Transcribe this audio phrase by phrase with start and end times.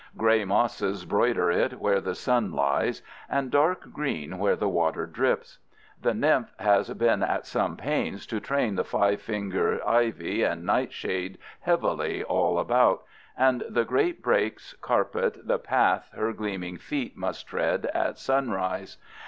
[0.17, 5.59] Gray mosses broider it where the sun lies, and dark green where the water drips.
[6.01, 11.37] The nymph has been at some pains to train the five finger ivy and nightshade
[11.59, 13.03] heavily all about,
[13.37, 18.97] and the great brakes carpet the path her gleaming feet must tread at sunrise.